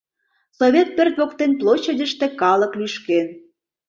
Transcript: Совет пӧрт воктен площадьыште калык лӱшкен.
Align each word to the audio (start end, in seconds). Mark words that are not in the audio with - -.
Совет 0.57 0.87
пӧрт 0.95 1.15
воктен 1.19 1.51
площадьыште 1.59 2.27
калык 2.41 2.73
лӱшкен. 2.79 3.27